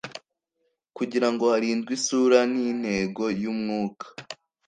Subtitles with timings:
[0.97, 4.05] kugirango harindwe isura n intego y umwuka